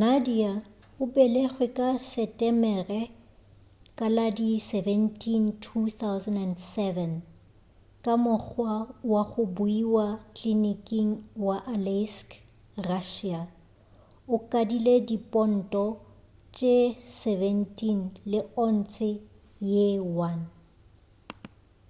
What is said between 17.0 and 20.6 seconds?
17 le ontshe ye 1